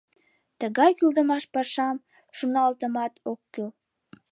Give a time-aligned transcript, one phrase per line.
[0.59, 1.97] Тыгай кӱлдымаш пашам
[2.37, 3.69] шоналтымат ок кӱл.